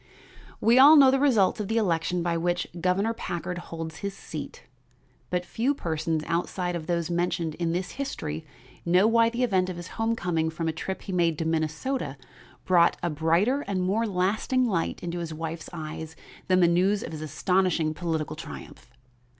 [0.59, 4.63] We all know the results of the election by which Governor Packard holds his seat,
[5.29, 8.43] but few persons outside of those mentioned in this history
[8.83, 12.17] know why the event of his homecoming from a trip he made to Minnesota
[12.65, 16.15] brought a brighter and more lasting light into his wife's eyes
[16.47, 18.89] than the news of his astonishing political triumph.